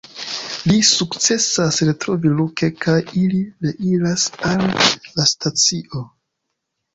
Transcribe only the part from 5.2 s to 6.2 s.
stacio.